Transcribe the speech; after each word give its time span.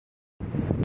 تو 0.01 0.45
اقتدار 0.45 0.63
میں۔ 0.63 0.71